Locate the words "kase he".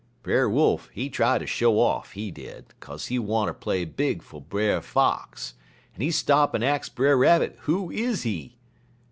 2.79-3.19